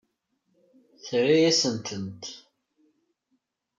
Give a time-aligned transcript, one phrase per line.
[1.05, 2.23] Terra-yasent-tent.